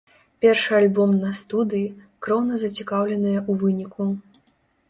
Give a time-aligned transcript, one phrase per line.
[0.45, 1.91] Першы альбом на студыі,
[2.27, 4.11] кроўна зацікаўленыя ў выніку.